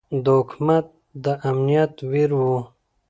[0.23, 0.85] د حکومت
[1.23, 2.55] د امنیت وزیر ؤ